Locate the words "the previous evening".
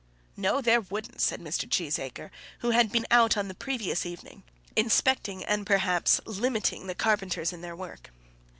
3.49-4.41